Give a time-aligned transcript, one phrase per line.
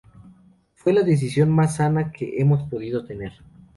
[0.73, 3.33] Fue la decisión más sana que hemos podido tener"".